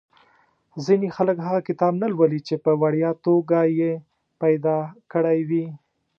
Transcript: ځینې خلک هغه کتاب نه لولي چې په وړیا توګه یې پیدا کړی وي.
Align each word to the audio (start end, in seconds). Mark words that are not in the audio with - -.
ځینې 0.85 1.07
خلک 1.15 1.37
هغه 1.47 1.59
کتاب 1.67 1.93
نه 2.03 2.07
لولي 2.13 2.39
چې 2.47 2.55
په 2.65 2.71
وړیا 2.81 3.11
توګه 3.25 3.59
یې 3.79 3.91
پیدا 4.41 4.77
کړی 5.13 5.39
وي. 5.49 5.65